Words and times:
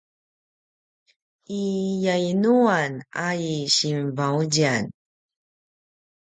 i 1.57 1.61
yainuan 2.05 2.93
a 3.25 3.27
i 3.51 3.53
Sinvaudjan? 3.75 4.83